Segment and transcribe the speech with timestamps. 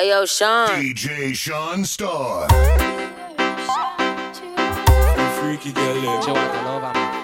[0.00, 0.68] Hey yo, Shaun.
[0.68, 2.46] DJ Shaun Starr.
[5.40, 6.20] Freaky girl, yeah.
[6.20, 7.22] She want to love her, man.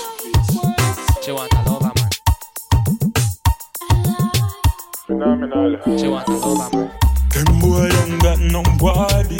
[1.22, 2.10] She want to love her, man.
[5.06, 5.76] Phenomenal.
[6.00, 6.90] She want to love her, man.
[7.32, 9.38] Them boy don't got no body.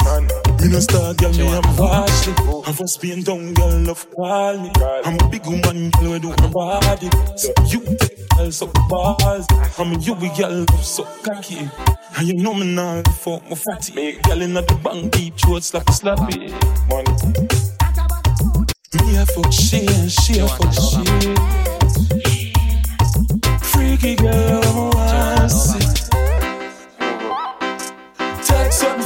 [0.62, 2.32] Me no star girl, me I'm washy.
[2.64, 4.70] I'm from Spain, down girl, love call me.
[5.04, 7.10] I'm a big woman, girl, we do my body.
[7.36, 9.46] So you take girl so balls.
[9.76, 11.68] I'm a you girl, love so cocky.
[12.16, 14.12] And you know me now, fuck my fatty.
[14.22, 16.52] Girl in the bank, deep throat, slappy, slappy.
[19.04, 21.02] Me a fuck she and she a fuck she.
[23.66, 26.01] Freaky girl, I'm a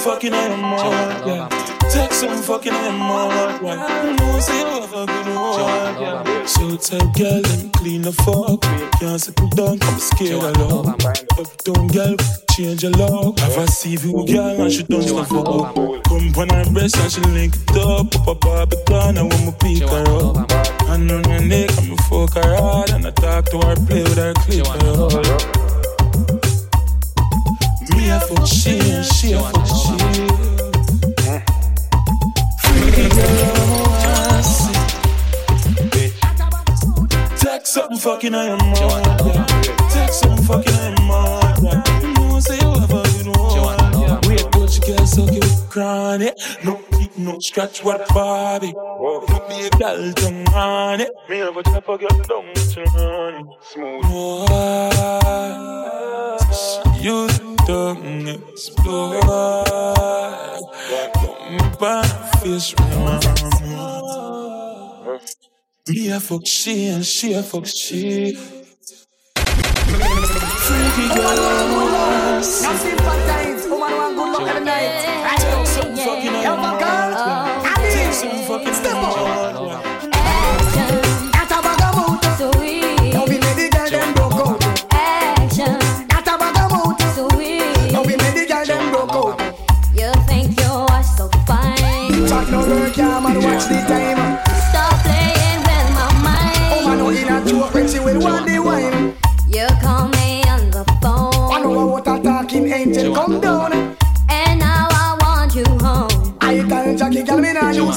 [0.07, 1.49] fucking I am more, yeah.
[1.91, 4.05] Take some fucking I am more, yeah.
[4.07, 6.47] You know, say you have a good one, yeah.
[6.47, 8.63] So tell girl, let me clean the fuck.
[9.01, 10.87] Can't settle down, I'm scared of love.
[10.87, 12.17] Up down, girl,
[12.53, 13.37] change your love.
[13.41, 15.75] Have a CV, girl, and she don't stuff for up.
[16.05, 18.15] Come on her breast and she link it up.
[18.15, 20.37] Up a barbie down, I want me pick her up.
[20.87, 22.91] And on her neck, I'm a fuck her hard.
[22.91, 25.76] And I talk to her, play with her, clip her up.
[27.95, 29.97] Me a fuck she a fuck she.
[32.63, 34.77] Freaky girl, I see.
[37.39, 39.47] Take something fucking I am yeah.
[39.91, 42.01] Take something fucking I am yeah.
[42.03, 43.06] You know say you.
[44.87, 46.35] But you get so cute, chronic.
[46.65, 48.73] No kick, no scratch, what Bobby.
[49.27, 51.11] Put me a girl tongue on it.
[51.29, 54.05] Me have a chop a girl down, turn smooth.
[57.03, 57.29] You
[57.67, 59.23] don't explore.
[60.89, 62.03] Don't buy
[62.43, 63.27] fish round.
[65.89, 68.37] Me a fuck she and she a fuck she.
[70.67, 71.37] Freaky girl,
[72.63, 73.46] Now sympathize,
[74.39, 75.67] good every night.
[75.67, 77.13] Some fucking Yo, on oh my girl,
[77.65, 78.75] I Take need some fucking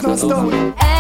[0.10, 0.99] nah use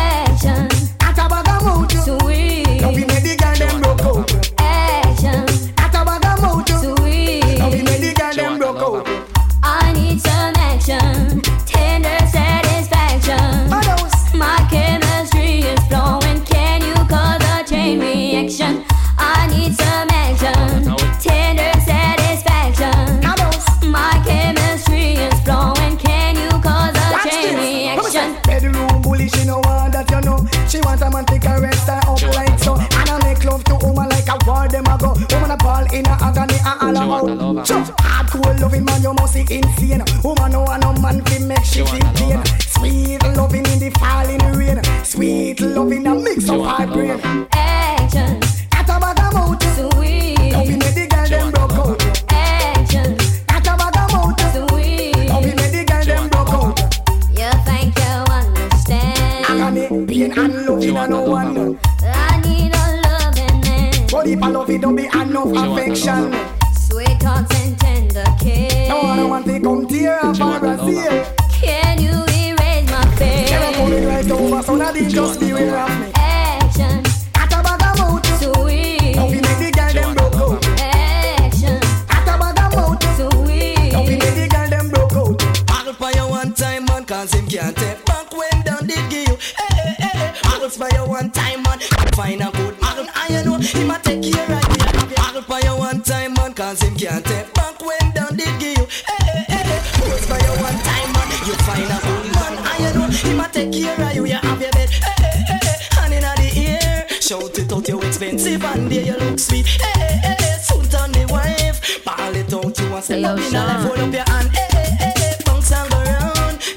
[96.80, 98.88] cause him can't take back when down give you.
[99.08, 102.54] Hey, hey, hey, I'll buy you one time, man, you find a good man.
[102.64, 104.26] I know him a take care of you.
[104.26, 105.60] You have your bed, hey, hey, hey,
[105.94, 107.08] hey, in the ear.
[107.22, 109.66] Shout it out, you expensive and there you look sweet.
[109.68, 112.04] Hey, hey, hey, hey, soon turn the wife.
[112.06, 113.86] Ball it out, you want step Hey, up in a life, Sean.
[113.86, 114.50] hold up your hand.
[114.56, 116.00] Hey, hey, hey, hey, bounce and go.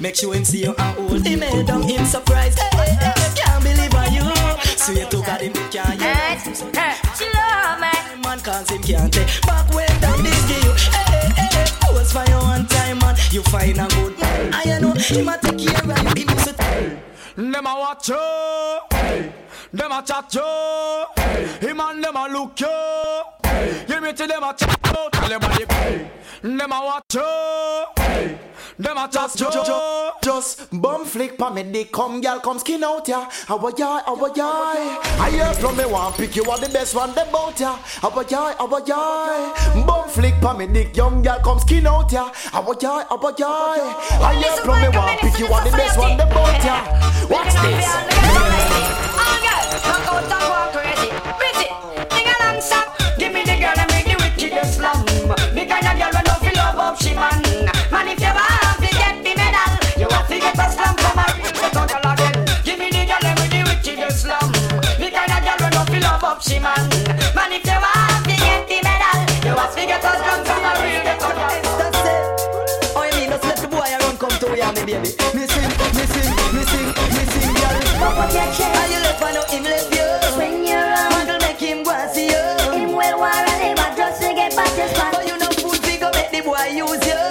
[0.00, 2.58] Make sure him see you and hold him head down, him surprise.
[2.58, 4.25] Hey, hey, hey, can't believe on you.
[4.76, 6.55] Swear to God, him can't hear.
[7.16, 8.22] She love me.
[8.25, 9.28] Man, cause him can't take
[13.32, 14.14] you find a good.
[14.20, 16.26] I know him a take care of you.
[16.26, 16.99] Him say,
[17.37, 18.81] Dem a watch you,
[19.75, 22.69] Dem a chat you, him and dem a look you.
[23.88, 28.51] me meet dem a chat you, tell them a them a watch you.
[28.82, 31.93] Them a just jo- jo- jo- just bum flick pa me dick.
[31.93, 33.29] Come, girl, come skin out ya.
[33.46, 34.00] How ya?
[34.05, 34.50] How ya?
[35.23, 37.76] I hear from me one pick you are the best one them bout ya.
[38.00, 38.55] How ya?
[38.58, 39.84] How ya?
[39.87, 40.96] Bum flick pa me dick.
[40.96, 42.31] Young girl, come skin out ya.
[42.50, 43.05] How ya?
[43.08, 43.50] How ya?
[44.20, 46.82] I hear from me one pick you are the best one them bout ya.
[47.31, 47.87] Watch this.
[49.14, 51.42] Oh, girl, come out and walk crazy.
[66.43, 66.89] corruption man.
[67.35, 70.67] Man, if you want to get the medal, you must be get us drunk and
[70.67, 71.37] a real get up.
[72.94, 75.11] Oh, you mean just let the boy around come to ya, me baby.
[75.35, 77.79] Missing, missing, missing, missing, girl.
[77.99, 78.62] Pop up your chest.
[78.62, 80.09] And you left for no him left you.
[80.39, 82.44] When you're on, man will make him go and see you.
[82.73, 85.12] Him well war and him just to get back this man.
[85.12, 87.21] But you know food figure make the boy use you.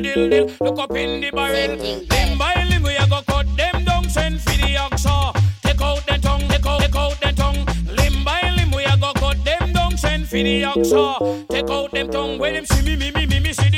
[0.00, 0.56] dill, dill, dill.
[0.60, 1.76] Look up in the barrel.
[1.76, 4.08] Limb by limb, we a go cut them down.
[4.08, 5.02] Send for the ax.
[5.62, 7.66] Take out the tongue, take out, take out the tongue.
[7.96, 9.96] Limb by limb, we a go cut them down.
[9.96, 10.90] Send for the ax.
[11.50, 12.38] Take out them tongue.
[12.38, 13.71] Where them see me, me, me, me, me, see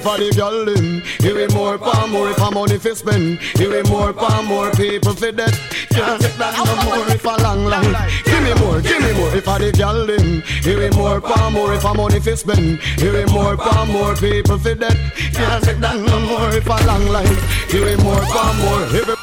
[0.00, 1.02] for the girl them.
[1.20, 3.38] Here we more for more if I'm money fi spend.
[3.58, 5.54] Here we more for more people fi dead.
[5.90, 8.24] Can't take that no more if I long life.
[8.24, 10.42] Give me more, give me more if I the girl them.
[10.64, 12.80] Here we more for more if I'm money fi spend.
[13.00, 14.98] Here we more for more people fi dead.
[15.34, 17.68] Can't take that no more if I long life.
[17.70, 18.86] Give me more for more.
[18.86, 19.14] Here we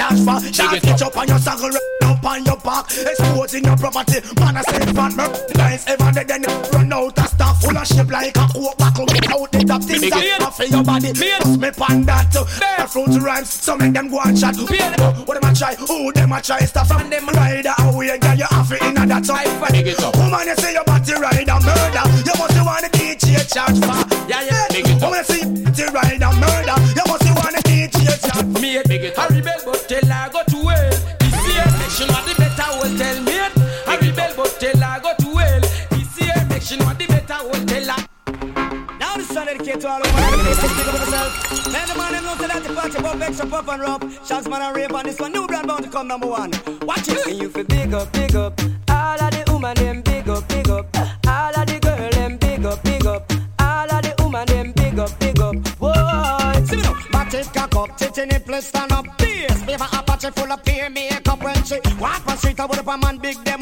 [0.00, 0.76] charge for.
[0.76, 1.16] It pitch up.
[1.16, 1.70] on your saddle,
[2.04, 4.20] up on your back, exposing your property.
[4.40, 5.84] Man, I say fan merchandise.
[5.86, 6.42] Ever they then
[6.72, 9.06] run out of stuff full of shit like a coke buckle.
[9.30, 11.12] Out the top things that off your body.
[11.12, 12.32] Bust me pan that.
[12.32, 14.56] The fruit rhymes, so make them go and chat.
[14.56, 15.74] What them a try?
[15.74, 16.60] Who them a try?
[16.60, 18.34] Stop from them rider away, girl.
[18.34, 19.60] You have it in a that time.
[19.60, 22.04] Woman, you say your body ride a murder.
[22.24, 24.28] You must want the DJ charge for.
[24.28, 24.59] Yeah, yeah.
[43.30, 44.02] Extra pop and rub.
[44.26, 45.32] Shots, man, and rave on this one.
[45.32, 46.50] New brand bound to come number one.
[46.82, 47.26] Watch it.
[47.26, 48.60] And you feel big up, big up.
[48.90, 50.96] All of the woman them big up, big up.
[51.26, 53.32] All of the girl them big up, big up.
[53.60, 55.56] All of the woman them big up, big up.
[55.78, 56.96] Whoa, see me now.
[57.12, 59.06] Back it, cock up, tit in it, place stand up.
[59.18, 62.58] Bass, beaver Apache full of peer makeup when she walk on street.
[62.58, 63.60] I would up a man, big them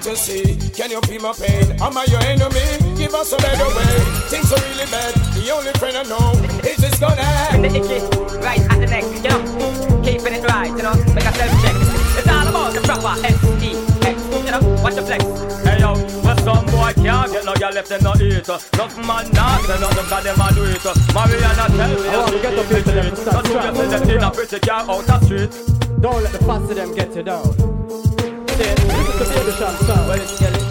[0.00, 0.70] tell me what you see.
[0.70, 1.72] Can you feel my pain?
[1.80, 2.96] Am I your enemy?
[2.96, 3.94] Give us a better way.
[4.28, 5.14] Things are really bad.
[5.34, 6.32] The only friend I know
[6.66, 7.98] is this gonna The icky,
[8.38, 10.02] right at the neck, you know.
[10.02, 10.94] Keeping it right, you know.
[11.14, 11.76] Make a self check.
[12.18, 13.74] It's all about the proper S E
[14.06, 14.62] X, you know.
[14.82, 15.24] Watch the flex.
[15.64, 18.46] Hey yo, but some boy can't get no girl left them no eat.
[18.48, 20.84] Nothing man not say nothing cause them a do it.
[21.14, 23.74] Mariana tell me Oh, we get the people them to start Not strap.
[23.74, 25.52] to get them in a pretty car out the street.
[26.00, 27.77] Don't let the fast of them get you down.
[28.58, 30.08] See, this is the shop sound.
[30.08, 30.68] Well.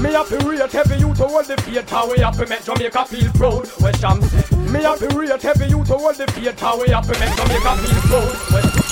[0.00, 3.32] Me happy rate heavy you to hold the faith How we happy make Jamaica feel
[3.32, 7.18] proud Sham say Me happy rate heavy you to hold the faith How we happy
[7.18, 8.85] make Jamaica feel proud Where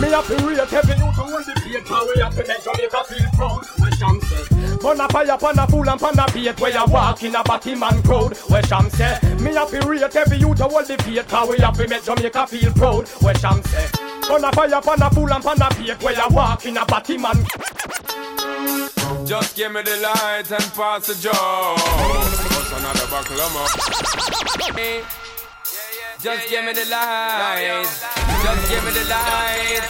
[0.00, 3.30] Me happy rate heavy you to hold the faith How we happy make Jamaica feel
[3.34, 6.72] proud Where Sham say Burn a fire pan a fool and pan a bait Where
[6.72, 10.54] you walk in a batty man crowd Where Sham say Me happy rate heavy you
[10.54, 13.86] to hold the faith How we happy make Jamaica feel proud Where Sham say
[14.28, 16.84] Burn a fire pan a fool and pan a bait Where you walk in a
[16.84, 17.46] batty man
[19.24, 21.32] Just give me the light and pass the joe.
[21.32, 23.68] What's another buckle of more?
[26.20, 28.13] Just give me the light.
[28.42, 29.84] Just give me the light.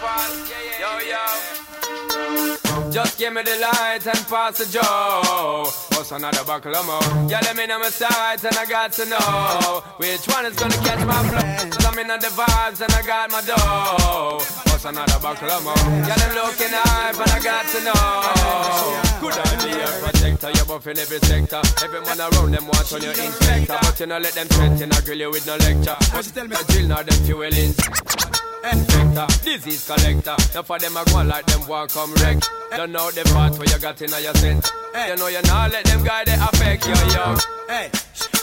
[0.00, 0.50] Page,
[0.80, 2.90] yo, yo.
[2.90, 5.70] Just give me the light and pass the joe.
[5.96, 7.28] What's another buckle of more?
[7.28, 10.76] Yeah, let me know my sides and I got to know which one is gonna
[10.76, 11.88] catch my flow.
[11.88, 14.69] I'm in the vibes and I got my dough.
[14.82, 15.74] What's another buckle of more?
[15.76, 19.20] Yeah, them looking hype but I got to know.
[19.20, 21.60] Good idea, protector, you're buffing every sector.
[21.84, 25.00] Every man around them want on your inspector, but you know let them threaten, I
[25.02, 25.96] grill you with no lecture.
[26.16, 26.56] What you tell me?
[26.56, 27.74] I drill now them fueling.
[28.62, 30.36] Infector, disease collector.
[30.54, 32.38] Now for them I go like them walk come wreck.
[32.76, 34.70] Don't know the part where you got in your center.
[35.08, 37.36] You know you not let them guy they affect you, yo.
[37.68, 37.90] Hey.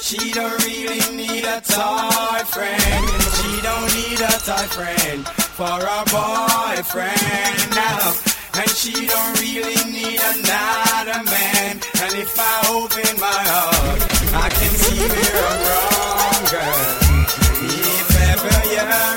[0.02, 3.06] She don't really need a toy friend.
[3.38, 8.16] She don't need a toy friend for a boyfriend now.
[8.56, 11.76] And she don't really need another man.
[12.02, 14.02] And if I open my heart,
[14.34, 17.08] I can see where I'm wrong, girl.
[17.70, 19.17] If ever you're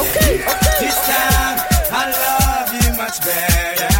[0.00, 0.34] okay,
[0.80, 1.56] this time
[1.90, 3.90] I love you much better.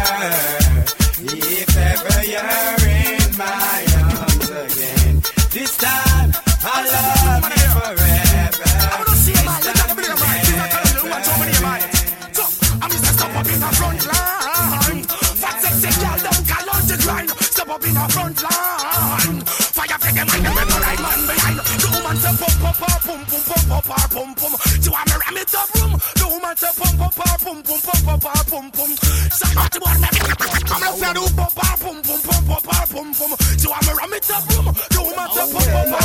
[1.23, 6.31] If ever you're in my arms again, this time
[6.63, 8.65] I love you forever.
[8.65, 10.41] I don't see my look at the video, right?
[10.47, 11.55] You got to watch how many
[12.81, 15.03] I'm just step up in the front line.
[15.41, 17.29] Fat sexy girl, don't call on the grind.
[17.29, 18.05] Step up in the
[25.41, 25.91] the top room.
[26.21, 28.91] No matter pum pum pa pum pum pum pum pa pum.
[29.33, 30.49] Somebody want me pum pum.
[30.71, 33.31] I'm not saying pum pa pum pum pum pum pa pum pum.
[33.57, 34.67] So I'm a ram it up room.
[34.93, 36.03] No matter pum pum pa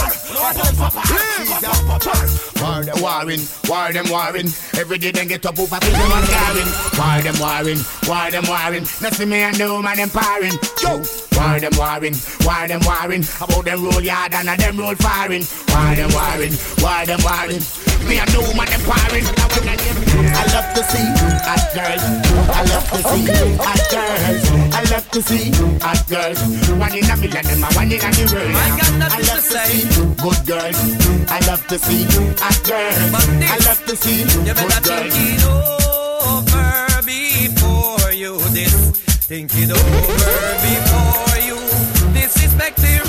[0.57, 2.15] pum pum pa pum pum pa.
[2.57, 4.49] War them warring, war them warring.
[4.81, 6.73] Every day them get up over people and carrying.
[6.97, 8.85] War them warring, war them warring.
[9.05, 10.57] Nothing me and no man empowering.
[10.83, 11.03] Yo.
[11.37, 15.43] Why them warring, why them warring About them roll yard and a them roll firing
[15.69, 17.61] Why them warring, why them warring
[18.09, 19.27] me and no man empowering.
[19.27, 21.07] I love to see
[21.43, 22.03] hot girls.
[22.51, 23.27] I love to see
[23.59, 24.43] hot girls.
[24.75, 25.51] I love to see
[25.83, 26.41] hot girls.
[26.79, 28.55] One in a million, them a one in a the world.
[28.55, 29.83] I love to see
[30.23, 30.79] good girls.
[31.31, 32.05] I love to see
[32.39, 32.99] hot girls.
[33.43, 35.15] I love to see You good girls.
[35.15, 38.91] think it over before you this.
[39.27, 41.57] Think it over before you
[42.15, 43.06] disrespect him.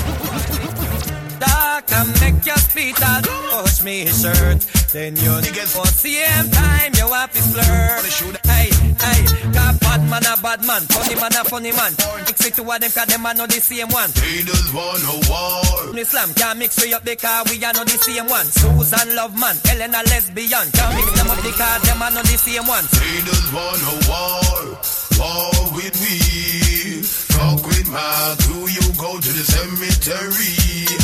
[1.98, 4.62] And make your speech and push me shirt.
[4.94, 8.38] Then you niggas for same time you have to flirt.
[8.46, 11.92] Hey, hey, got bad man a bad man, funny man a funny man.
[12.22, 14.10] Mix it to of them cause them are not the same one.
[14.14, 15.98] They just want a war.
[15.98, 18.46] Islam can't mix we up because we are not the same one.
[18.46, 20.70] Susan love man, Ellen a lesbian.
[20.70, 22.86] Can't mix them up because them are not the same one.
[22.94, 24.78] They just want a war.
[25.18, 27.02] War with me.
[27.34, 28.38] Talk with Mark.
[28.46, 30.97] Do you go to the cemetery?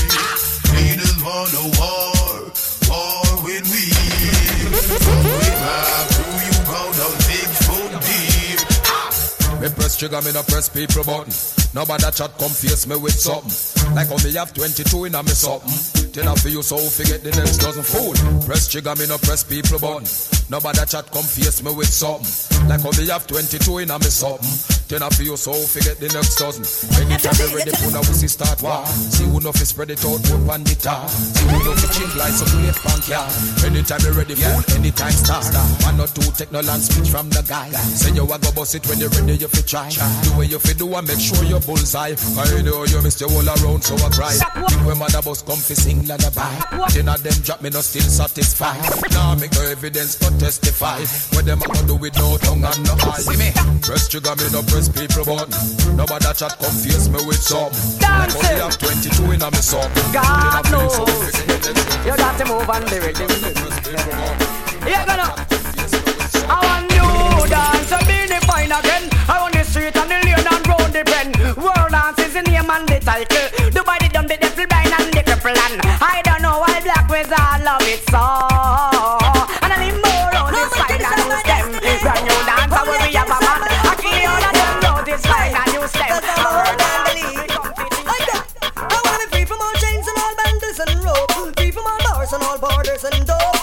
[1.25, 2.53] Want a war.
[2.93, 3.81] War with me.
[4.61, 4.69] You
[7.25, 8.61] big foot deep?
[9.63, 11.33] Me press trigger, me no press people button.
[11.73, 13.95] Nobody chat come face me with something.
[13.95, 16.13] Like how me have 22 in a me something.
[16.13, 18.13] Then I feel so forget the next dozen fool.
[18.45, 20.05] Press trigger, me no press people button.
[20.51, 22.69] Nobody chat come face me with something.
[22.69, 24.84] Like how me have 22 in a me something.
[24.88, 26.64] Then I feel you so forget the next dozen.
[27.01, 28.85] Anytime me ready for now, we see start war.
[28.87, 31.09] See who know fi spread it out, put on the tar.
[31.09, 33.25] See who know fi chill like some great punk, yeah.
[33.64, 35.49] Anytime me ready, fool, anytime start.
[35.88, 37.73] One or two take no land speech from the guy.
[37.73, 39.88] Say you a go bust it when you ready, you fi try.
[39.88, 42.12] The way you fi do and make sure you bullseye.
[42.12, 44.37] I know you missed your all around, so I cry.
[44.68, 46.53] Think when mother bus come fi sing lullaby.
[46.92, 48.79] Ten of them drop me no still satisfied.
[49.16, 51.01] Now make no evidence but testify.
[51.33, 53.25] What them a go do with no tongue and no eye.
[53.25, 53.49] See me?
[53.81, 55.55] Press trigger me no press people button.
[55.95, 57.71] Nobody chat come face me with some.
[58.03, 59.87] Like how have 22 in a me song.
[60.11, 60.99] God knows.
[62.03, 63.31] You got to move on the rhythm.
[64.83, 65.31] Yeah, gonna.
[66.51, 69.07] I want new dance and be the fine again.
[69.31, 71.39] Around the street and the lane and round the bend.
[71.57, 73.71] World dance is the name and the title.
[73.71, 77.09] The body done the devil blind and the cripple and I don't know why black
[77.09, 78.54] all love it so.
[92.87, 93.54] orders and doors.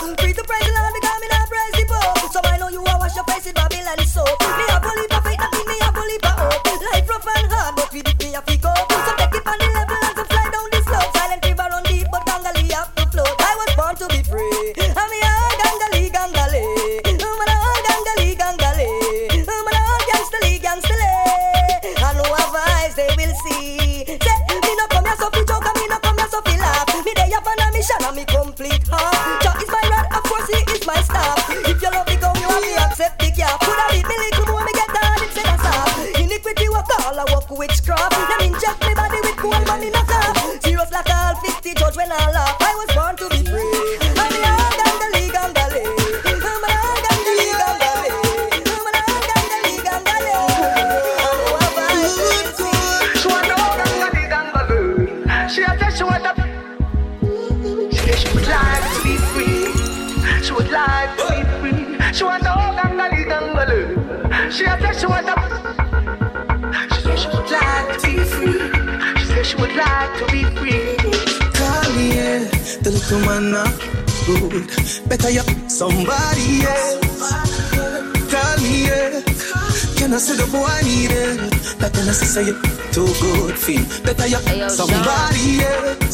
[80.21, 82.53] say the boy need it That tell us to say you
[82.93, 83.84] too good feel.
[84.03, 84.38] Better you
[84.69, 86.12] somebody else.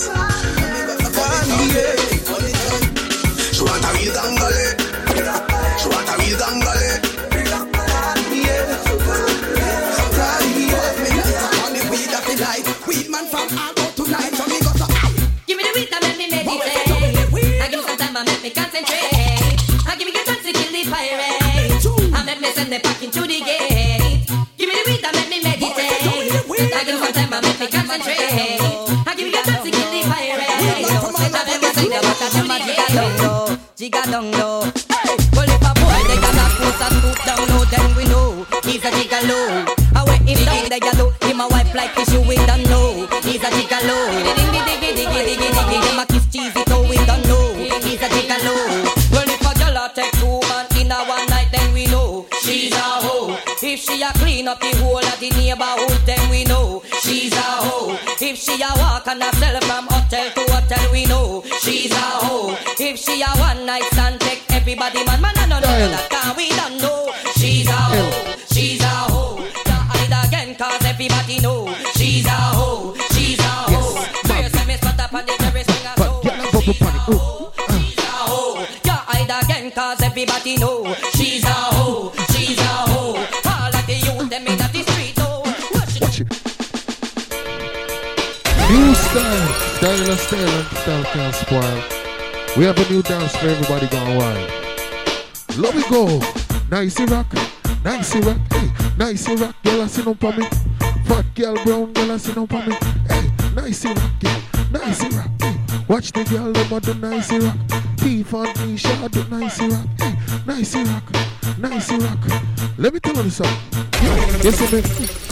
[34.12, 34.57] dong dong.
[64.98, 67.12] the man, man, I don't that, cause we don't know.
[67.38, 69.38] She's a hoe, she's a hoe.
[69.64, 71.74] Can't hide again, cause everybody know.
[71.96, 74.02] She's a hoe, she's a hoe.
[74.02, 76.22] Yes, Where you see me spot up on the terrace, sing a soul.
[76.62, 78.66] She's a hoe, she's a hoe.
[78.84, 80.94] Can't hide again, cause everybody know.
[81.16, 83.18] She's a hoe, she's a hoe.
[83.46, 85.44] All of the youth, them in the street, oh.
[85.74, 86.30] Watch it.
[88.70, 91.84] New style, style, style, style, style, style, style.
[92.58, 94.67] We have a new dance for everybody going wild.
[95.58, 96.22] Let me go.
[96.70, 97.34] Nice rock,
[97.84, 100.32] nice rock, hey, nice rock, girl, I see no for.
[100.32, 102.62] Fat girl, brown girl, I see no for.
[102.62, 104.42] Hey, nice rock, girl,
[104.72, 105.56] nice rock, hey.
[105.88, 107.58] Watch the girl, them a do nice rock.
[107.98, 110.16] Teeth on me, shot do nice rock, hey,
[110.46, 111.04] nice rock,
[111.58, 112.20] nice rock.
[112.78, 114.44] Let me tell you something.
[114.44, 115.27] You see me?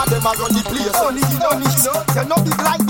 [0.00, 0.96] Girl, them a run the place.
[0.96, 2.89] Only you know, you know big like the bass.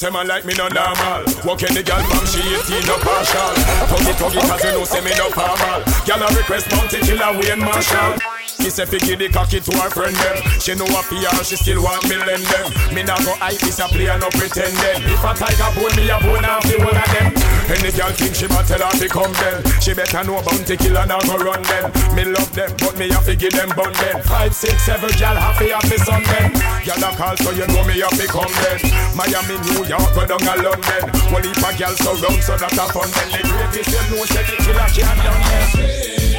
[0.00, 1.20] say man like me no normal.
[1.44, 3.52] Walking the girl from she 18 no partial.
[3.84, 5.84] Tuggy tuggy cause you know say me no formal.
[6.08, 8.16] Girl a request Bounty Killer Wayne Marshall.
[8.56, 10.36] He say fi give the cocky to her friend them.
[10.56, 12.66] She know a PR, she still want me lend them.
[12.96, 15.04] Me nah go hype this a play no pretending.
[15.04, 17.49] If a tiger bone me a bone off the one of them.
[17.70, 19.62] Any girl think she might tell her to come then.
[19.78, 21.86] She better know Bounty Killer now go run them.
[22.18, 24.18] Me love them, but me have to give them bun them.
[24.26, 26.50] Five, six, seven, girl happy happy son them.
[26.82, 28.82] Girl a call so you know me have to come then.
[29.14, 31.02] Miami, New York, go down a London.
[31.30, 33.38] One heap of girls surround so that a fun then.
[33.38, 36.29] The greatest you know say the killer can't done them.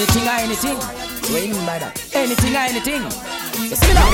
[0.00, 0.76] Anything or anything.
[1.28, 1.92] What you mean by that?
[2.14, 3.02] Anything or anything.
[3.68, 4.08] You see me now?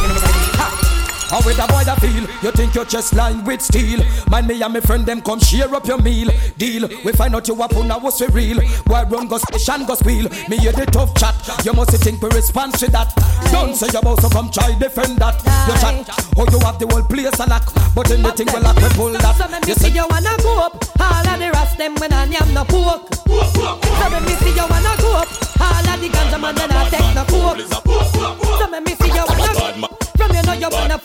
[0.58, 0.86] Ha.
[1.30, 2.26] How with a boy that feel?
[2.42, 4.02] You think your chest lined with steel?
[4.28, 6.30] Mind me and my friend them come share up your meal.
[6.58, 6.88] Deal.
[7.04, 8.58] We find out you up on what's for real.
[8.88, 10.28] Why run go station go squeal?
[10.48, 11.34] Me hear the tough chat.
[11.64, 13.14] You must think we respond to that.
[13.52, 15.38] Don't say you about so come try defend that.
[15.70, 16.02] You chat.
[16.36, 17.72] Oh you have the whole place a lock.
[17.94, 19.36] But anything we lock we pull that.
[19.38, 20.82] So You see say you wanna go up.
[20.98, 23.06] All of the rest them when I am no pork.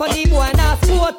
[0.02, 1.16] Funny boy na sport.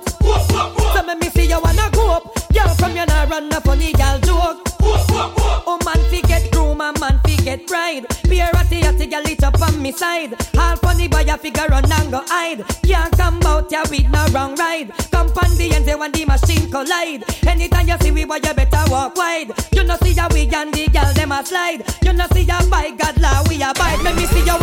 [0.93, 2.35] So me see you wanna go up.
[2.53, 4.59] Girl from you nah run a funny girl joke.
[4.83, 8.07] Oh man fi get groom and man fi get bride.
[8.29, 10.35] Be a ratty ratty girl it up on me side.
[10.59, 12.65] All funny boy a figure run and go hide.
[12.83, 14.91] Can't come out ya with no wrong ride.
[15.13, 17.23] Come on the end when the machine collide.
[17.47, 19.53] Anytime you see we boy you better walk wide.
[19.71, 21.85] You know see ya we and the girl them a slide.
[22.03, 24.03] You know see ya by God law we abide.
[24.03, 24.62] Let me see you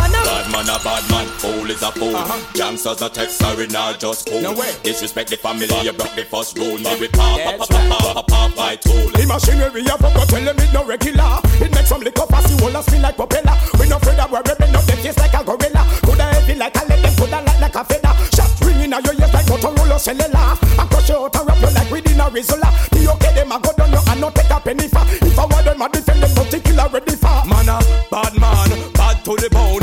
[0.90, 2.16] bad man, fool is a fool.
[2.16, 2.52] Uh-huh.
[2.54, 4.40] Gangsters are text, sorry, not just fool.
[4.42, 4.72] No way.
[4.82, 6.78] Disrespect the family, you broke the first rule.
[6.78, 9.06] Me with pop, pop, pop, pop, pop, pop, my tool.
[9.14, 11.38] The machinery I fuck, tell them it no regular.
[11.62, 13.54] It makes some liquor pass, you all spin like propeller.
[13.78, 15.82] We no afraid that we're ripping up the face like a gorilla.
[16.02, 18.14] Coulda heavy like a lead, coulda light like a feather.
[18.34, 20.58] Shot ringing out your ears like Motorola cellular.
[20.58, 22.70] I crush your out and wrap you like within a rizola.
[22.90, 25.06] The okay, them I go down, you and no take a penny for.
[25.22, 27.38] If I want them, I defend them, but they kill already for.
[27.46, 27.78] Man, a
[28.10, 29.79] bad man, bad to the bone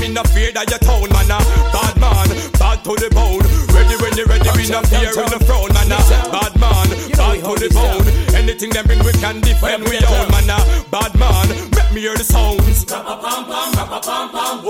[0.00, 1.28] ring head of your town, man.
[1.72, 3.44] Bad man, bad to the bone.
[3.76, 5.88] Ready when you ready, we not fear in the front, man.
[6.32, 8.06] Bad man, bad to the bone.
[8.34, 10.48] Anything them bring, we can defend we own, man.
[10.90, 12.84] Bad man, make me hear the sounds.
[12.84, 14.60] Pam pam pam, pam pam pam.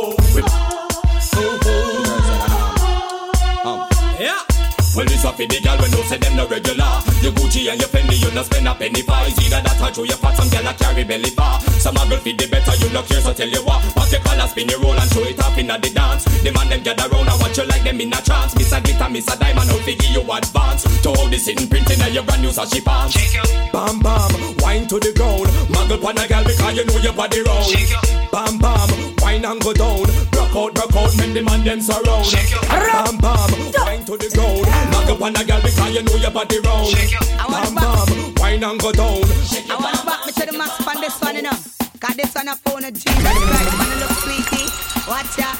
[4.18, 4.42] Yeah.
[4.96, 7.00] Well, this a for the gal when no say them no regular.
[7.22, 9.16] Your Gucci and your Fendi, you no spend a penny for.
[9.24, 11.60] It's either that or through your fat, some gal a carry belly bar.
[11.78, 13.80] Some a girl feed the better, you no care, so tell you what.
[14.60, 16.24] Pop your collar, roll and show it off inna the dance.
[16.42, 18.54] The man them gather round and watch you like them in a trance.
[18.56, 20.84] Miss a glitter, miss a diamond, out figure you advance.
[21.02, 23.16] To all this sitting printing and your brand new sashi pants.
[23.72, 24.30] Bam bam,
[24.60, 25.48] wine to the ground.
[25.72, 27.72] Muggle pon a gal because you know your body round.
[28.32, 28.88] Bam bam,
[29.20, 30.04] wine and go down.
[30.36, 32.28] Rock out, rock out, make the man them surround.
[32.68, 33.50] Bam bam,
[33.80, 34.66] wine to the ground.
[34.92, 36.92] Muggle pon a gal because you know your body round.
[37.48, 39.24] Bam bam, wine and go down.
[39.70, 41.42] I wanna back me to the max on this one, you
[42.44, 42.54] know.
[42.54, 43.78] Cause this one a phone of Jesus Christ.
[43.78, 44.68] Wanna look sweetie?
[45.08, 45.50] Watch ya.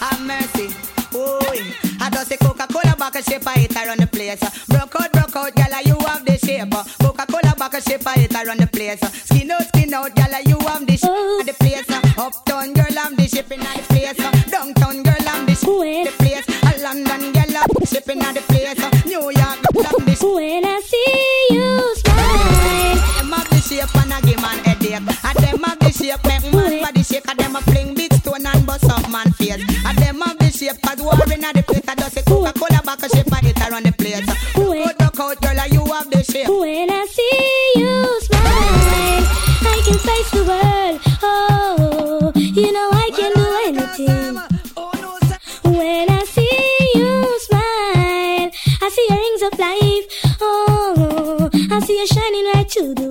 [0.00, 0.68] Have mercy.
[1.12, 1.74] Boy.
[2.00, 4.40] I just say Coca-Cola back a shape, I hit around the place.
[4.66, 6.70] Broke out, broke out, gala, you have the shape.
[7.00, 9.00] Coca-Cola back a shape, I hit around the place.
[9.00, 11.86] Skin out, skin out, gala, you have the shape of the place.
[12.18, 14.50] Uptown girl, I'm the shipping at the place.
[14.50, 16.46] Downtown girl, I'm the shape the place.
[16.62, 18.78] A London girl, I'm shipping at the place.
[19.04, 24.20] New York, I'm the When I see you smile, them have the shape and I
[24.20, 24.94] give man headache.
[24.94, 27.28] And them have the shape make man body shake.
[27.28, 29.62] And them a fling big stone and bust up man face.
[29.84, 31.88] And them have the shape cause war in the place.
[31.88, 34.26] I just say Coca-Cola back a shape and it around the place.
[34.54, 36.48] Good look out girl, and you have the shape.
[36.48, 39.24] when I see you smile,
[39.64, 41.00] I can face the world.
[41.22, 44.36] Oh, you know I can do anything.
[44.76, 45.18] Oh,
[45.64, 48.50] when I see you smile,
[48.82, 50.04] I see your rings of life.
[50.40, 53.08] Oh, I see you shining right through the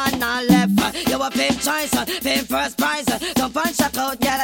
[0.00, 1.08] man on left.
[1.08, 3.06] You uh, uh, a pimp choice, pimp first prize.
[3.36, 4.40] Jump and shock out, girl,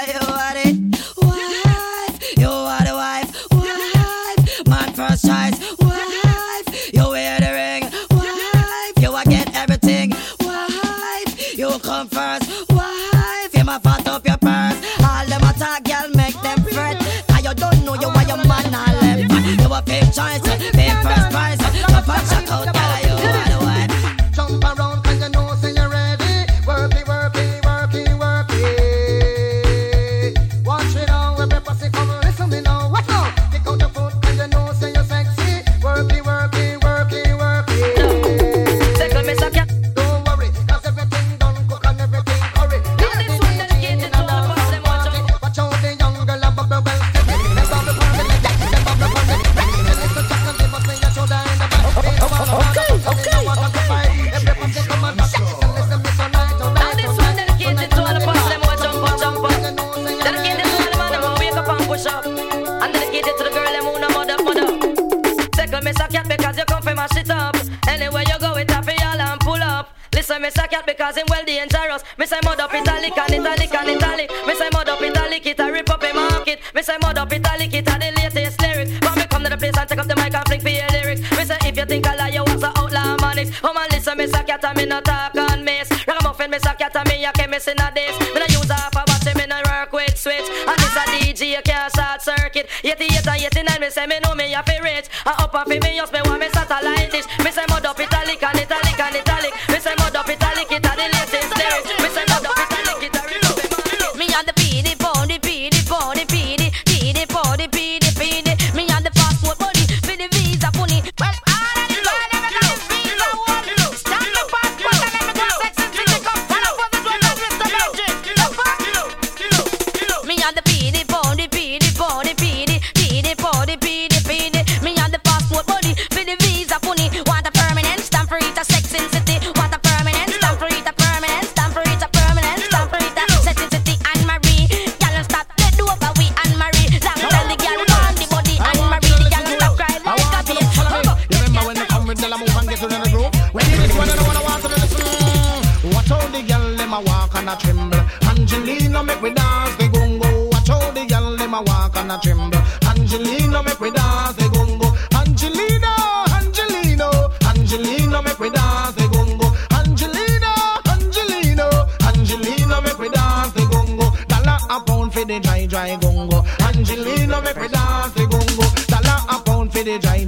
[93.97, 94.76] say me know me a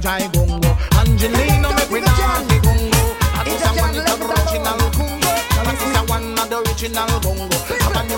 [0.09, 0.73] I gongo.
[0.97, 3.13] Angelina make we dance the gongo.
[3.37, 5.29] I do someone the original congo.
[5.53, 7.57] I see someone the original gongo.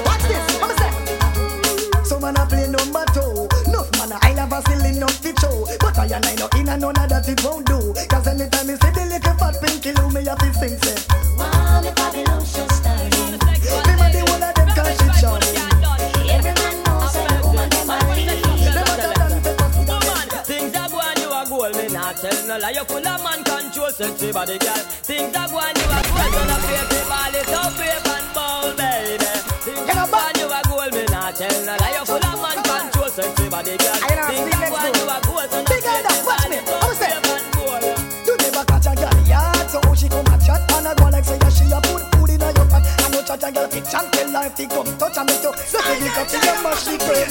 [0.05, 2.03] Watch this, what I say?
[2.05, 3.49] So man I play number two.
[3.69, 5.67] No man I a silly enough to show.
[5.81, 7.93] But I and I know in and none of that it won't do.
[8.07, 10.95] Cause anytime you see the little fat pinky loo, me have to sing say.
[11.35, 12.45] One if I belong,
[22.51, 22.71] no lie.
[22.71, 24.81] You full of man control, sexy body girl.
[25.07, 28.67] Things are going, you are gold, so no paper ball it up, paper and bowl,
[28.75, 29.31] baby.
[29.63, 31.95] Things are going, you are gold, me not tell no lie.
[31.95, 33.99] You full of man control, sexy body girl.
[34.03, 36.59] Things are going, you are gold, so elder, paper watch ball me.
[36.59, 37.13] it up, I'ma say.
[37.15, 37.83] paper and bowl.
[38.27, 41.23] You never catch a girl yard, so she come a chat and a go like
[41.23, 42.83] say yeah, she a put food in your pot.
[42.83, 45.39] I know chat a girl fit and tell her if she come touch and make
[45.39, 47.23] you look at the cut in your mouth, she pray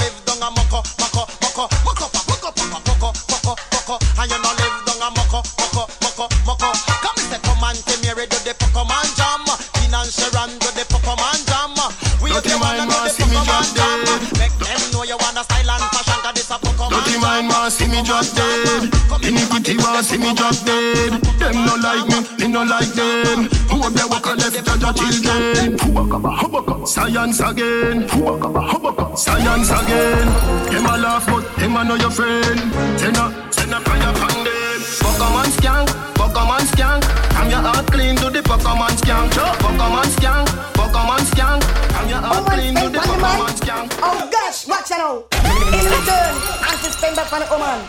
[0.00, 3.94] live down a Moko, Moko, Moko, Moko, Moko, Moko, Moko, Moko, Moko.
[4.20, 6.68] And you no live down a Moko, Moko, Moko, Moko.
[7.04, 9.44] Come and say, come and come here, do the Pokemon jam.
[9.76, 11.76] Tina and Sharon do the Pokemon jam.
[12.22, 13.98] We Dirty you wanna do the me Pokemon jam.
[14.40, 17.20] Make them know you want a style and fashion 'cause this a Pokemon Dirty jam.
[17.20, 18.88] mind man, see me just dead.
[19.22, 21.12] Iniquity see me just dead.
[21.38, 23.48] Them no like me, me no like them.
[23.70, 25.78] Who up there walk a left judge a children?
[25.78, 28.08] Huwakaba, hubaka, science again.
[28.08, 28.79] Huwakaba, hubaka,
[29.16, 30.26] science again.
[30.70, 32.58] Them a laugh but them a know your friend.
[32.98, 34.80] Send a, send a fire from them.
[35.02, 37.04] Pokemon skank, Pokemon skank.
[37.34, 39.30] From your heart clean to the Pokemon skank.
[39.32, 41.62] Pokemon skank, Pokemon skank.
[41.92, 43.88] From your heart clean to the Pokemon skank.
[44.02, 45.24] Oh gosh, watch you now.
[45.70, 46.34] In return,
[46.68, 47.86] Auntie spend back on the woman.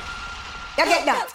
[0.77, 1.27] You get that?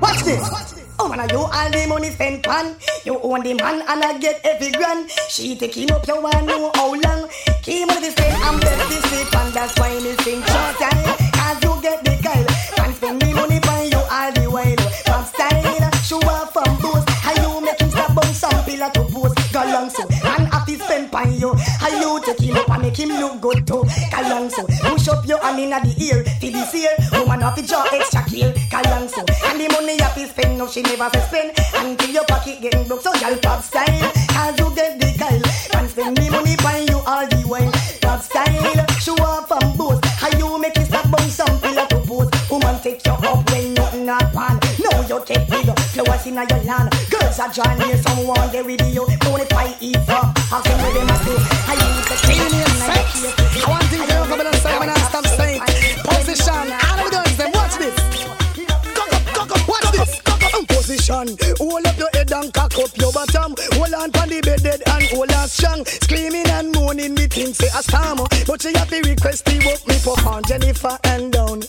[0.00, 0.84] Watch this.
[0.98, 2.76] Oh man, you all the money spent pan.
[3.04, 5.10] You own the man and I get every grand.
[5.28, 7.28] She taking up your one know how long.
[7.64, 11.16] Keep money spend and bless this sleep and that's why me sing short time.
[11.32, 12.84] Cause you get the kyle.
[12.84, 14.76] And spend the money pan you all the while.
[15.06, 17.04] Pop style, show off from those.
[17.24, 19.50] How you make him stop bounce some pillar to post.
[19.50, 20.13] Go long so.
[21.04, 21.54] Spend pan you.
[21.80, 23.82] How you take him up and make him look good too.
[24.10, 24.64] Kalong so.
[24.88, 26.24] Push up your hand inna the ear.
[26.24, 28.52] For this year, woman have to draw extra care.
[28.70, 29.20] Kalong so.
[29.48, 31.52] And the money have to spend, no she never say spend.
[31.74, 34.12] Until your pocket getting broke, so y'all pop style.
[34.28, 35.80] Cause you get the kyle.
[35.80, 37.72] And spend the money by you all the while.
[38.00, 40.04] Pop style, show off and boast.
[40.04, 40.86] How you make it
[41.16, 42.50] bounce some pillar to post.
[42.50, 44.58] Woman take you up when nothing not pan.
[44.78, 46.90] Now you take big flowers inna your land.
[47.10, 49.06] Girls are joining you, someone they with you.
[49.20, 50.22] Don't fight eat for.
[50.50, 51.34] How can we them do?
[51.70, 53.64] I use the the cake.
[53.64, 53.96] I want to
[54.28, 55.60] come in and say when I stop saying
[56.04, 56.72] position.
[56.88, 57.23] All of the
[61.10, 61.56] up position.
[61.58, 63.54] Hold up your head and cock up your bottom.
[63.72, 65.84] Hold on pon the bed dead and hold on strong.
[65.84, 68.26] Screaming and moaning, me think say a storm.
[68.46, 69.96] But she have to request the work me
[70.30, 71.62] on Jennifer and down.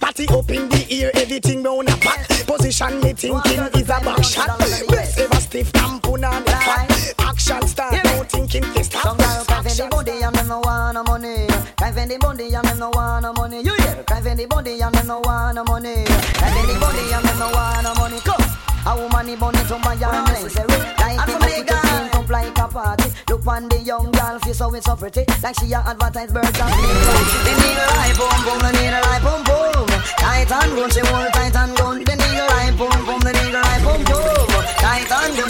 [0.00, 2.28] Party up in the ear, everything round a back.
[2.46, 4.58] Position me thinking is a back shot.
[4.88, 7.14] Breast ever stiff, tampon on the fat.
[7.18, 9.02] Action start, no thinking this stop.
[9.02, 11.46] Some girl cry the body and them no want no money.
[11.78, 13.62] For the body and them no want no money.
[13.62, 14.04] You hear?
[14.06, 16.04] For the body and them no want no money.
[16.04, 18.20] For the body and them no want no money.
[18.20, 18.45] Come.
[18.86, 20.68] A woman he bunny to buy her necessary.
[20.98, 23.10] Like it make it think up like a party.
[23.28, 25.24] Look on the young girl feel so it's so pretty.
[25.42, 27.18] Like she a advertised birds of needle.
[27.42, 29.86] The needle like boom boom, the needle like boom boom.
[30.22, 32.04] Titan and she want tight and gun.
[32.04, 34.45] The needle like boom boom, the needle like boom boom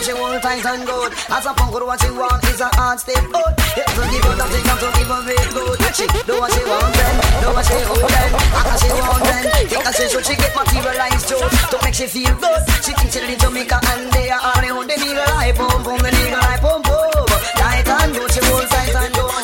[0.07, 1.13] she won't find some good.
[1.27, 3.59] As a punk, what she want is a hard step out.
[3.75, 5.83] Yeah, to give her nothing, not to give her real good.
[5.99, 9.23] She do what she want then, do what she hold then, act as she want
[9.27, 9.45] then.
[9.67, 11.43] Think as she should, she get materialized too.
[11.43, 14.63] To make she feel good, she thinks she live in Jamaica and they are all
[14.63, 17.27] around the nigga like boom boom, the nigga like boom boom.
[17.59, 19.43] Tight and good, she won't tight and good.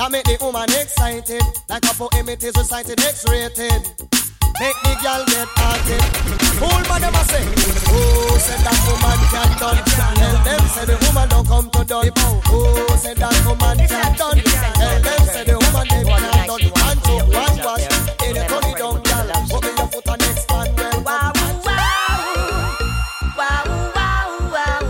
[0.00, 4.08] That make the woman excited, like a poem it is recited, X-rated.
[4.60, 6.02] Make me girl get active.
[6.58, 7.46] Fool by them I say,
[7.94, 9.78] oh, said that woman can't done.
[10.18, 12.10] Tell them say the woman don't come to done.
[12.50, 14.38] Oh, said that woman can't done.
[14.42, 16.62] Tell them say the woman they can done.
[16.74, 17.86] And to one wash,
[18.26, 19.30] in a coming down, girl.
[19.46, 21.02] Put me your foot and expand well.
[21.06, 21.32] Wow.
[23.38, 23.62] wow,
[23.94, 24.82] wow, wow.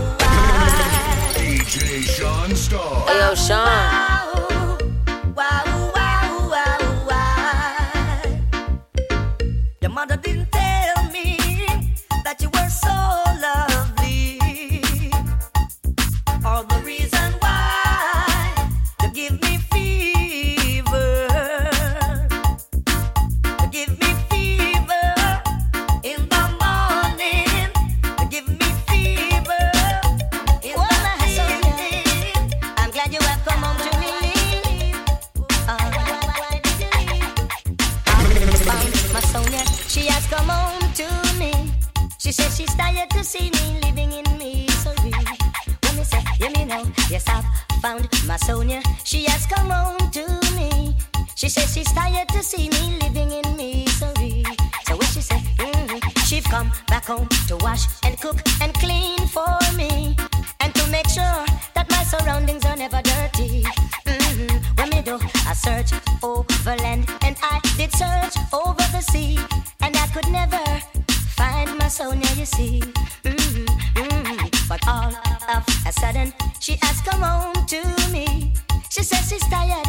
[1.37, 3.05] DJ Shaun Starr.
[3.05, 3.98] Hey, yo Shaun.
[39.89, 41.51] She has come home to me.
[42.19, 45.11] She says she's tired to see me living in misery.
[45.81, 47.43] When me say, you me know, yes I've
[47.81, 48.83] found my Sonia.
[49.03, 50.25] She has come home to
[50.55, 50.95] me.
[51.33, 54.43] She says she's tired to see me living in misery.
[54.85, 59.17] So what she said, mm-hmm, she've come back home to wash and cook and clean
[59.25, 60.15] for me,
[60.59, 63.63] and to make sure that my surroundings are never dirty.
[64.05, 64.75] Mm-hmm.
[64.75, 65.17] When me do,
[65.47, 69.39] I search overland and I did search over the sea
[71.89, 72.79] so now you see.
[73.23, 74.67] Mm-hmm, mm-hmm.
[74.69, 75.11] But all
[75.55, 77.81] of a sudden, she has come home to
[78.11, 78.53] me.
[78.89, 79.87] She says she's tired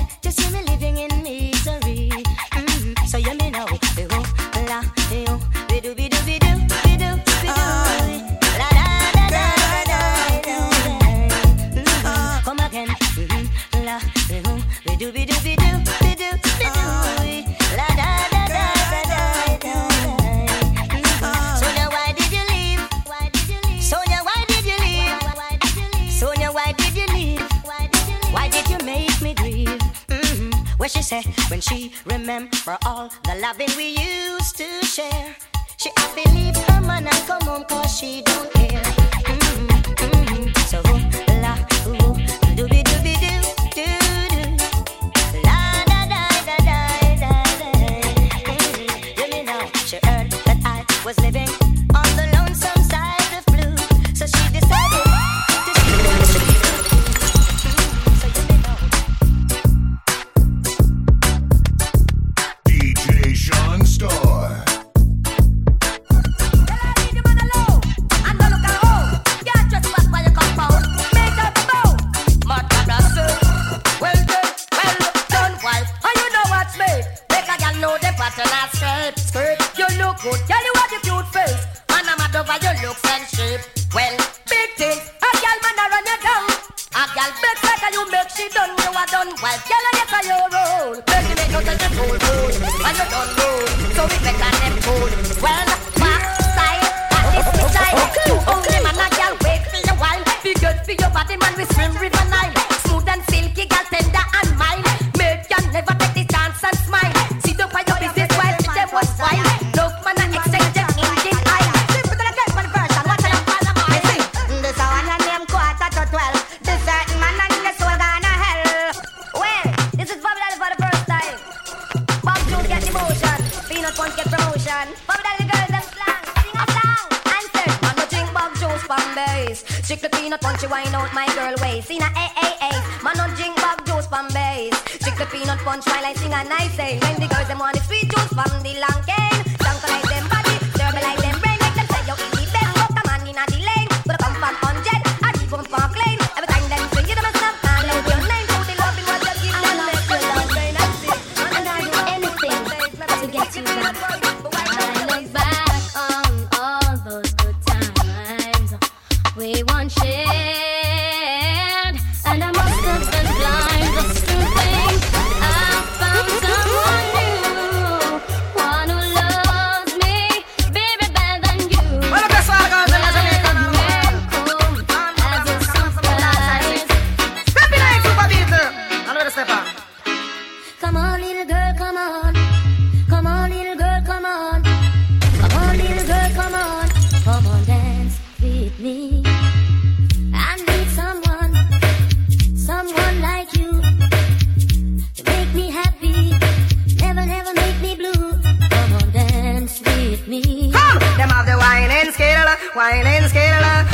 [31.61, 35.37] When she remember all the loving we used to share,
[35.77, 38.83] she happy leave her man and come home cause she don't care.
[39.29, 40.59] Mm-hmm, mm-hmm.
[40.71, 40.81] So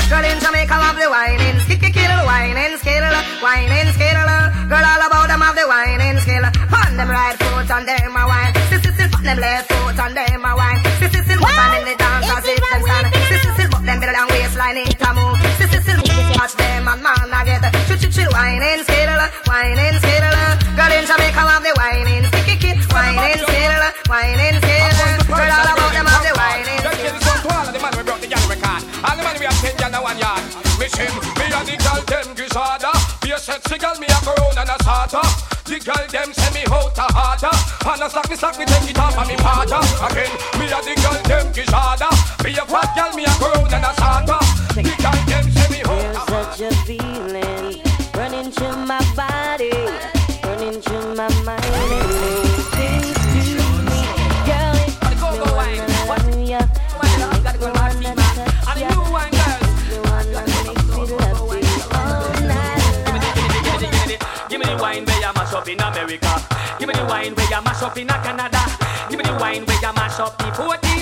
[0.07, 3.03] Girl in Jamaica love the whining, sticky kill, whining skill,
[3.43, 4.19] whining skill.
[4.71, 6.47] Girl all about them have the whining skill.
[6.47, 8.55] On them right foot, and them a wine.
[8.71, 10.79] Sissy still on them left foot, and them a wine.
[11.03, 13.07] Sissy still moving in the dance as if them stand.
[13.27, 15.39] Sissy still put them middle and waistline it a move.
[15.59, 16.01] Sissy still
[16.39, 17.67] watch them and man I get.
[17.91, 19.11] Choo choo choo, whining skill,
[19.51, 20.27] whining skill.
[20.79, 25.35] Girl in Jamaica love the whining, sticky kill, whining skill, whining skill.
[25.35, 25.76] Girl all about
[30.97, 32.93] Mission, me a the gal them gizada.
[33.21, 35.23] Be a sexy gal, me a corona and a sata.
[35.65, 37.53] The gal them send me out a harder.
[37.85, 39.81] And a slack me slack me take it off of me parter.
[40.09, 42.09] Again, me a the gal them gizada.
[42.43, 44.39] Be a fat gal, me a corona and a sata.
[44.75, 45.56] The gal them
[67.17, 68.63] wine where you mash up in Canada.
[69.09, 70.96] Give me the wine where you mash up the 14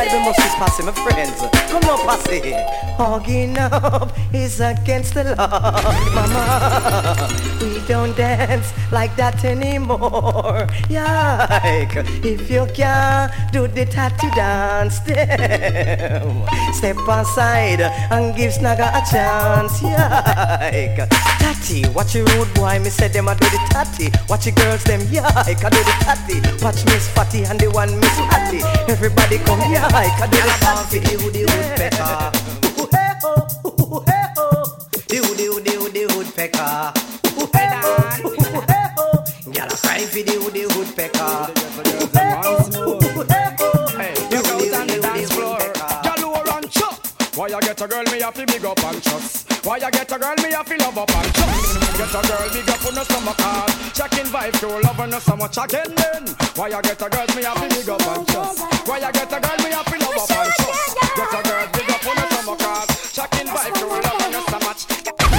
[0.00, 1.40] Originate by the Moses Passy, my friends.
[1.70, 2.52] Come on, Passy.
[2.96, 5.72] Hugging up is against the law.
[6.14, 7.28] Mama,
[7.60, 10.66] we don't dance like that anymore.
[10.88, 16.46] Yike, if you can't do the tatty dance, them.
[16.72, 17.80] Step aside
[18.10, 19.82] and give Snagger a chance.
[19.82, 21.08] Yike.
[21.40, 24.10] Tatty, watch your rude boy, me said them a do the tatty.
[24.28, 26.40] Watch your girls, them yike, I do the tatty.
[26.64, 28.62] Watch Miss Fatty and the one Miss Hattie.
[28.92, 30.98] Everybody come yike, I do the tatty.
[31.00, 32.30] The the woodpecker.
[32.80, 34.64] Ooh, hey, oh, ooh, hey, oh.
[35.08, 36.62] The the the the woodpecker.
[36.62, 36.92] Oh,
[37.36, 37.48] oh.
[37.52, 37.68] Hey,
[38.24, 39.24] oh, ooh, hey, oh.
[39.50, 41.38] Gyal a cry for the the woodpecker.
[47.40, 49.64] Why you get a girl me have to big up and trust?
[49.64, 51.96] Why you get a girl me have to love up and trust?
[51.96, 53.72] Get a girl big up on the stomach card.
[53.94, 56.26] Checking vibe to love her so much again then.
[56.54, 58.60] Why you get a girl me have to big up and trust?
[58.86, 60.96] Why you get a girl me have to love up and trust?
[61.16, 62.88] Get a girl big up on the stomach card.
[63.08, 64.44] Checking vibe to love no
[64.76, 65.29] so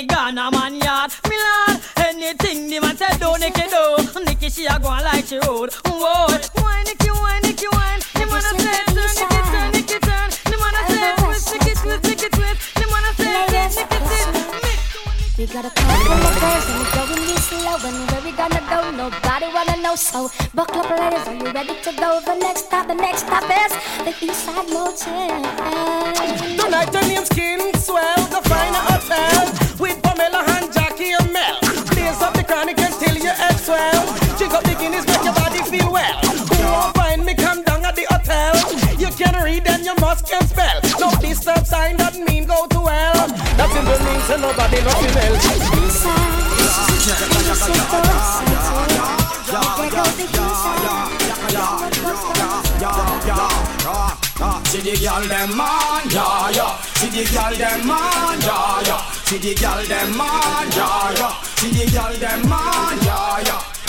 [0.00, 1.12] Salaman, Ghana man yard.
[1.28, 4.24] Milan, anything the man said do, Nicky do.
[4.24, 5.72] Nicky she a go on like she road.
[5.84, 6.26] Whoa,
[6.62, 7.98] why Nicky, why Nicky, why?
[8.14, 10.28] The man a say turn, Nicky turn, Nicky turn.
[10.48, 12.74] The man a say twist, Nicky twist, Nicky twist.
[12.74, 15.38] The man a say twist, Nicky twist.
[15.38, 18.60] We got a couple of girls and we're going this slow And where we gonna
[18.68, 22.20] go, nobody wanna know So buckle up ladies, are you ready to go?
[22.20, 23.72] The next stop, the next stop is
[24.04, 25.40] the Eastside Motel
[26.58, 29.69] Tonight your name's King Swell, go find a hotel
[44.50, 45.46] nobody nothing else.
[54.70, 56.80] See the girl them man, yeah yeah.
[56.94, 59.12] See the girl them man, yeah yeah.
[59.24, 61.42] See the girl them man, yeah yeah.
[61.56, 63.79] See the girl them man, yeah yeah.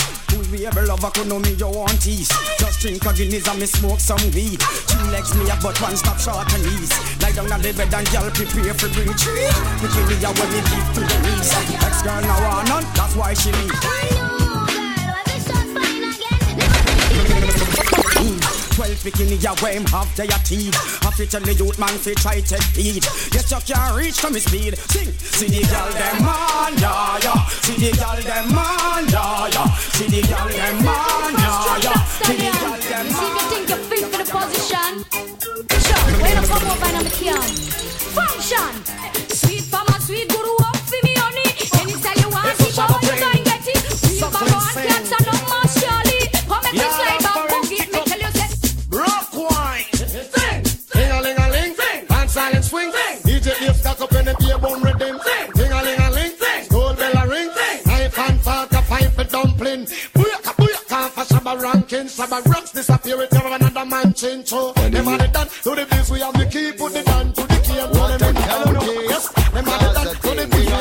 [0.52, 2.28] We ever love, I could know me, you want tease
[2.58, 4.60] Just drink a Guinness and me smoke some weed.
[4.60, 6.92] Two legs me up, but one stop short and knees
[7.22, 9.48] Lie down on the bed and girl prepare for bring tree.
[9.80, 11.52] Me kill me out when me leave to the knees.
[11.72, 14.31] Ex-girl now none, that's why she leave
[18.82, 20.74] 12 bikini ya wem have their teeth.
[21.04, 23.04] Have to tell the youth man fi try take heed.
[23.30, 24.76] Yes, you can reach to me speed.
[24.90, 27.34] Sing, see the girl them man, ya ya.
[27.62, 29.64] See the girl them man, ya ya.
[29.94, 31.94] See the girl them man, ya ya.
[32.26, 33.14] See the girl them man.
[33.14, 34.92] See if you think you're fit for the position.
[35.86, 37.22] Sure, wait a couple of minutes,
[38.18, 38.72] Function,
[39.30, 39.91] sweet for
[62.02, 62.10] change.
[62.10, 64.48] Some of rocks disappear, it never another man change.
[64.48, 67.32] So, them are the done to the biz, we have the key, put it down
[67.32, 68.34] to the key, and tell them,
[69.08, 70.71] yes, them are the done to the biz.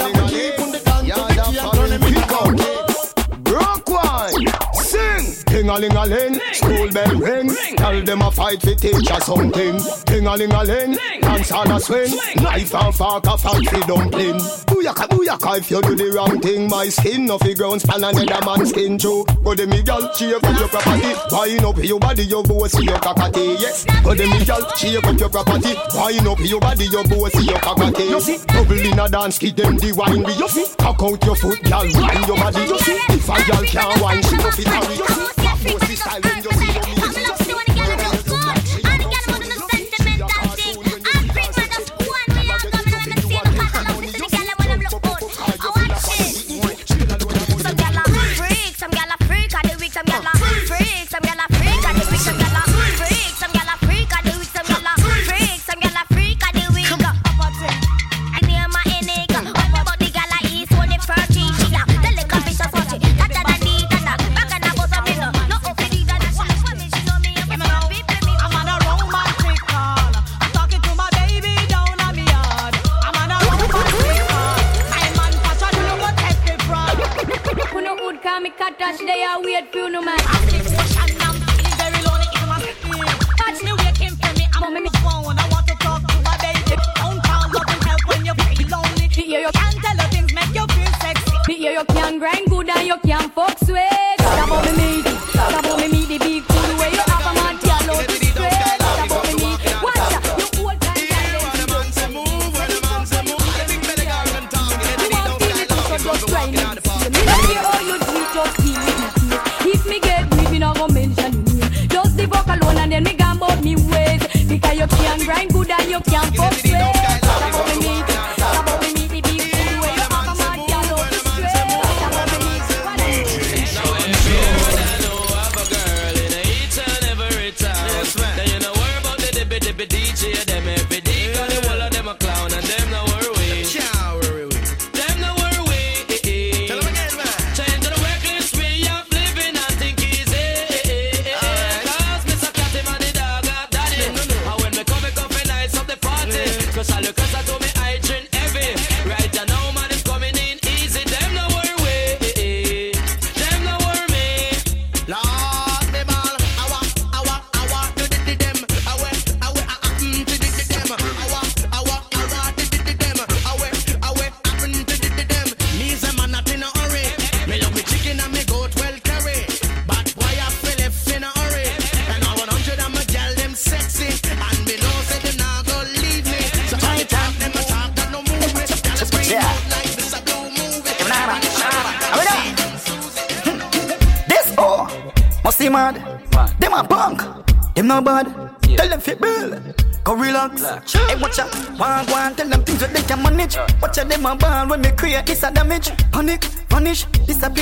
[5.62, 7.56] Ting a ling a ling, school bell ring.
[7.78, 9.78] Tell them a fight fi teach teacher something.
[10.08, 12.10] Ting a ling a ling, dance on a swing.
[12.38, 14.42] Knife and fork a fight for dumpling.
[14.66, 16.68] Booyaka booyaka if you do the wrong thing.
[16.68, 19.24] My skin no fi ground span another man's skin too.
[19.44, 21.14] Go the me girl, she up your property.
[21.30, 23.62] buying up your body, your bossy, your cockatee.
[23.62, 25.78] Yes, go the me girl, she up your property.
[25.94, 28.10] buying up your body, your bossy, your cockatee.
[28.10, 30.26] You see, bubble in a dance, keep them the wine.
[30.26, 32.66] You see, cock out your foot, girl, wine your body.
[32.66, 34.98] You see, if a girl can't wine, she no fit carry.
[34.98, 35.42] You see.
[35.64, 36.81] Bossy style when you see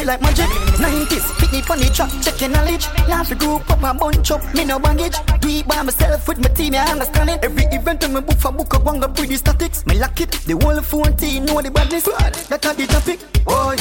[0.10, 0.50] like magic.
[0.82, 2.88] 90s, pick me funny track, checking knowledge.
[3.08, 5.18] Laugh a group up a bunch up, me no baggage.
[5.40, 7.44] Do it by myself with my team, I understand it.
[7.44, 9.86] Every event when me book for book, I bang up pretty statics.
[9.86, 12.06] Me lock it, the whole phone team know the badness.
[12.06, 13.76] That are the topic, boy.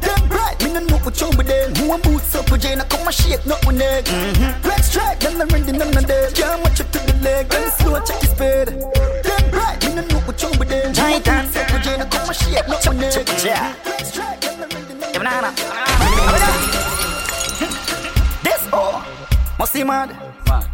[0.00, 1.74] damn bright, me no know what you with them.
[1.74, 4.04] Who boots up with Jane, I come and shake, not with them.
[4.04, 4.68] Mm-hmm.
[4.68, 5.65] Let's then I run
[19.86, 20.10] mad.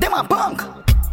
[0.01, 0.63] Them a punk.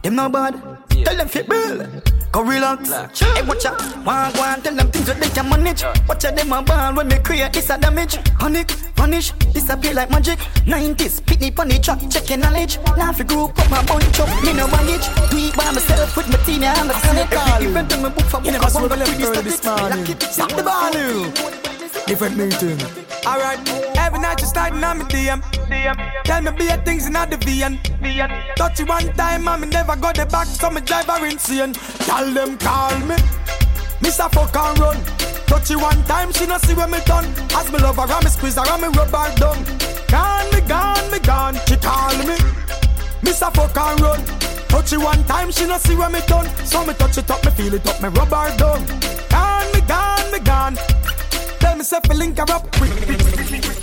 [0.02, 0.56] Them no bad.
[0.96, 1.04] Yeah.
[1.04, 1.86] Tell them fit bill.
[2.32, 2.90] Go relax.
[2.90, 3.20] relax.
[3.20, 3.82] Hey, watch out.
[4.06, 4.62] One, one.
[4.62, 5.82] Tell them things that they can manage.
[5.82, 5.94] Yeah.
[6.08, 7.56] Watch out them a ball when me create.
[7.56, 8.18] It's a damage.
[8.40, 10.40] Panic, vanish, disappear like magic.
[10.66, 12.78] 90s, pitney, punny, track, your knowledge.
[12.96, 14.30] Now Laugh, group, up my bunch up.
[14.44, 15.08] Me no baggage.
[15.30, 16.62] Do it by myself with my team.
[16.62, 17.38] Yeah, I'm a cynical.
[17.38, 20.06] Every event on my book for you Never swallow the this morning.
[20.20, 22.06] Stop the ball.
[22.06, 22.80] Different meeting.
[23.26, 23.60] Alright.
[23.98, 25.59] Every night just starting on my DM.
[26.24, 27.78] Tell me be things in the VN.
[28.56, 31.74] Touch you one time, and me never got the back, so me drive her insane.
[31.74, 33.16] Tell them call me,
[34.02, 34.98] Miss a fuck and run.
[35.48, 37.26] Touch you one time, she no see when me done.
[37.56, 39.64] As me love her, and me squeeze her, and me rub her down.
[40.08, 41.56] Gone, me gone, me gone.
[41.68, 42.38] She call me,
[43.22, 44.26] Miss a fuck and run.
[44.68, 46.48] Touch you one time, she no see when me done.
[46.66, 48.86] So me touch it up, me feel it up, me rub her down.
[49.30, 50.76] Gone, me gone, me gone.
[51.60, 53.29] Tell me say link her up quick.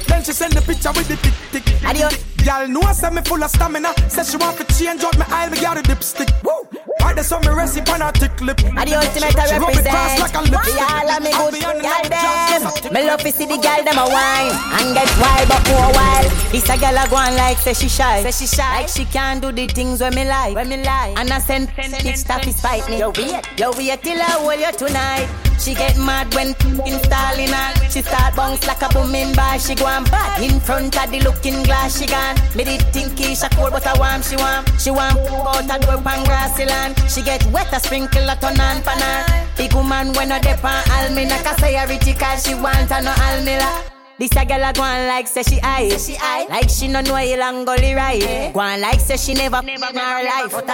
[0.09, 1.85] Then she send the picture with the tick tick.
[1.85, 2.25] Adios.
[2.45, 3.93] Girl know I say me full of stamina.
[4.09, 6.31] Say she want to change out me aisle, me got a dipstick.
[6.45, 6.76] Woo.
[7.07, 8.59] Right there, so me recipe on her thick lip.
[8.77, 10.19] I the ultimate I She rub represent.
[10.19, 10.75] like a lipstick.
[10.75, 12.93] We all of me good be on girl them.
[12.93, 16.27] Me love to see the girl them a wine and get wild but more wild.
[16.51, 19.05] This a girl a go on like say she shy, say she shy, like she
[19.05, 21.17] can't do the things when me like, when me like.
[21.17, 22.99] And I send it stuff is fight me.
[22.99, 25.29] Yo wait, yo wait till I hold you tonight.
[25.59, 26.49] She get mad when
[26.85, 27.89] installing her.
[27.89, 29.59] She start bounce like a booming bar.
[29.59, 31.99] She go and bad in front of the looking glass.
[31.99, 32.37] She gone.
[32.55, 34.23] Me did think Keisha cold but I warm.
[34.23, 34.69] She want.
[34.79, 36.96] She want out a door pan grassy land.
[37.09, 39.49] She get wet a sprinkle a ton on pan.
[39.57, 41.43] Big woman when no dep on almina.
[41.43, 43.83] Cause say a rich cause she want a no almila.
[44.19, 46.47] This a girl a go on like say she high, she high.
[46.49, 48.51] Like she no know il and gully right.
[48.55, 50.53] Go on like say she never in her life.
[50.53, 50.65] But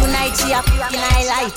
[0.00, 1.52] tonight she a in highlight.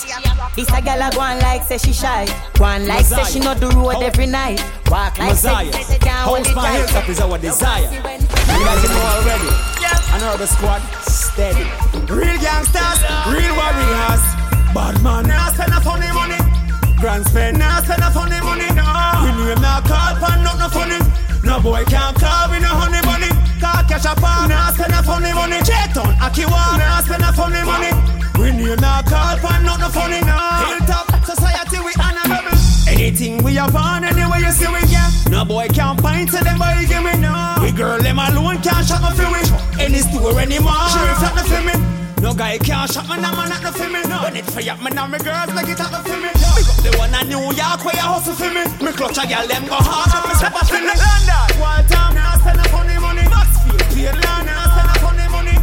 [0.58, 2.26] This a girl a go on like say she shy.
[2.56, 4.60] Go on like say she no do road every night.
[4.90, 5.84] Walk like say Messiah.
[5.84, 6.78] say can't hold House it my tight.
[6.80, 7.84] hilltop is our desire.
[7.84, 9.50] You guys know already.
[10.12, 11.64] And our squad steady.
[12.12, 13.00] Real gangsters,
[13.32, 14.24] real warriors.
[14.76, 16.36] Bad man, nah spend a funny money.
[17.00, 18.68] Grand spend, nah spend a funny money.
[18.76, 18.84] No,
[19.24, 21.00] we name nah call pan not no funny.
[21.44, 23.32] No boy can't call we no honey bunny.
[23.64, 25.64] Call cash a pan, nah spend a funny money.
[25.64, 27.96] Cheton, Akiwa, nah spend a funny money.
[28.36, 30.20] We name nah call pan not no funny.
[30.20, 30.36] No,
[30.68, 32.60] hilltop society we honorable.
[32.92, 35.32] Anything we have on, anyway you see we get.
[35.32, 37.56] No boy can't find to them boy give me no.
[37.64, 39.40] We girl them alone can't shut for we.
[39.80, 40.76] Any store anymore.
[40.92, 41.31] Sheriff
[42.52, 44.02] No guy can't shut me now man at the for me.
[44.12, 44.24] No.
[44.24, 46.28] When it fire me now me girls like it at the for me.
[46.52, 48.68] Big up the one in New York where you hustle for me.
[48.84, 50.92] Me clutch a girl them go hard and me step up for me.
[50.92, 53.24] London, Waltham, now spend a funny money.
[53.32, 55.56] Maxfield, Pearland, now spend a funny money.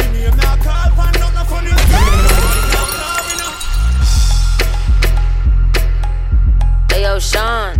[0.00, 1.76] We name now call pan not no funny.
[6.88, 7.79] Hey yo, Shaun.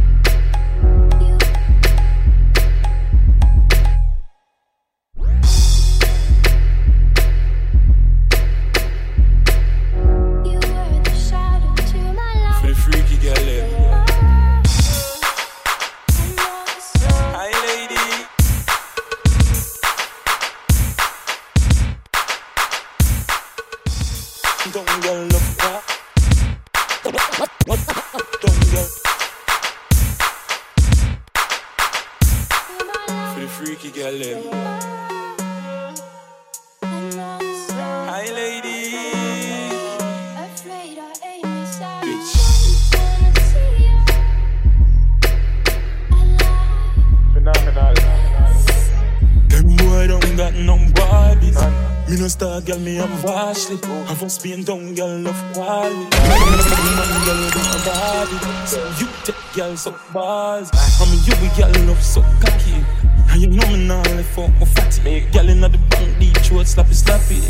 [54.43, 55.95] Being down girl love quality.
[55.95, 58.39] Man girl don't have body.
[58.67, 60.71] So you take girl so balls.
[60.73, 62.83] I mean you be girl love so cocky.
[63.29, 65.21] And you know me now left out my fatty.
[65.33, 67.41] Girl inna the bank, deep throat slappy slappy.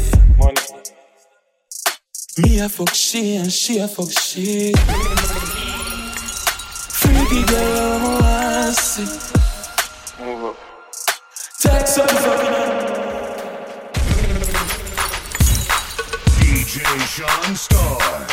[2.39, 4.73] Me a fuck she and she a fuck she.
[6.91, 9.05] Freaky girl, I'm a see.
[10.25, 10.57] Move up.
[11.61, 12.90] Take some fucking
[16.71, 18.30] Shaun Starr.